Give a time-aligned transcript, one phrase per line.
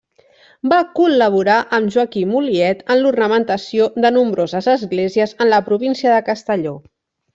[0.71, 6.75] Va col·laborar amb Joaquim Oliet en l'ornamentació de nombroses esglésies en la província de Castelló.